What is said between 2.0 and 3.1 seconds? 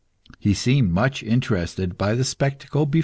the spectacle before him.